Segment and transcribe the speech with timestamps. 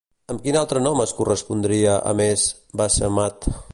[0.33, 2.47] Amb quin altre nom es correspondria, a més,
[2.83, 3.49] Bassemat?